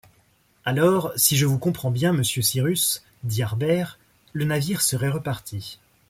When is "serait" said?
4.81-5.09